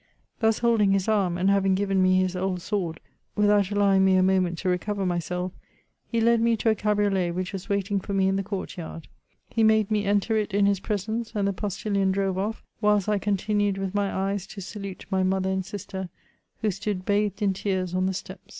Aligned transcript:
Thus 0.39 0.57
holding 0.57 0.93
his 0.93 1.07
arm, 1.07 1.37
and 1.37 1.47
having 1.51 1.75
given 1.75 2.01
me 2.01 2.17
his 2.19 2.35
old 2.35 2.59
sword, 2.59 2.99
without 3.35 3.69
allowing 3.69 4.03
me 4.03 4.15
a 4.15 4.23
moment 4.23 4.57
to 4.57 4.67
recover 4.69 5.05
myself, 5.05 5.51
he 6.07 6.19
led 6.19 6.41
me 6.41 6.57
to 6.57 6.71
a 6.71 6.75
cabriolet 6.75 7.29
which 7.29 7.53
was 7.53 7.69
waiting 7.69 7.99
for 7.99 8.11
me 8.11 8.27
in 8.27 8.35
the 8.35 8.41
court 8.41 8.77
yard. 8.77 9.07
He 9.51 9.61
made 9.61 9.91
me 9.91 10.05
enter 10.05 10.35
it 10.37 10.55
in 10.55 10.65
his 10.65 10.79
presence, 10.79 11.31
and 11.35 11.47
the 11.47 11.53
postilion 11.53 12.11
drove 12.11 12.39
off, 12.39 12.63
whilst 12.81 13.07
I 13.07 13.19
continued 13.19 13.77
with 13.77 13.93
my 13.93 14.11
eyes 14.11 14.47
to 14.47 14.59
salute 14.59 15.05
my 15.11 15.21
mother 15.21 15.51
and 15.51 15.63
sister, 15.63 16.09
who 16.61 16.71
stood 16.71 17.05
bathed 17.05 17.43
in 17.43 17.53
tears 17.53 17.93
on 17.93 18.07
the 18.07 18.15
steps. 18.15 18.39
VOL. 18.47 18.49